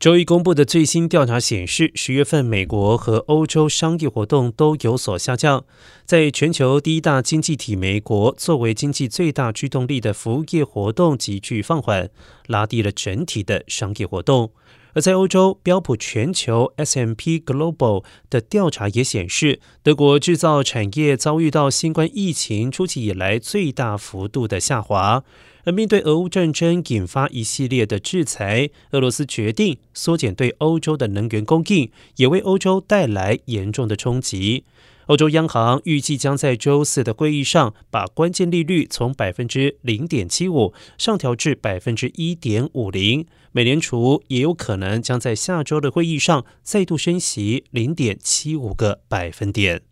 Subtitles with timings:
[0.00, 5.62] 周一公布的最新调查显示，十月份美国和欧洲商业活动都有所下降。
[6.06, 12.08] 在全球第一大经济体美国，作为经济最大驱动力的服务业活动急剧放缓，
[12.50, 14.50] 拉低了整体的商业活动。
[14.92, 25.22] 而在欧洲，标普全球 S M P Global 的调查也显示，德国制造产业遭遇到新冠疫情初期以来最大幅度的下滑。
[25.64, 34.64] 而面对俄乌战争引发一系列的制裁，俄罗斯决定缩减对欧洲的能源供应，也为欧洲带来严重的冲击。
[35.10, 43.26] 欧洲央行预计将在周四的会议上把关键利率从百分之零点七五上调至百分之一点五零。
[43.50, 49.89] 美联储也有可能将在下周的会议上再度升息零点七五个百分点。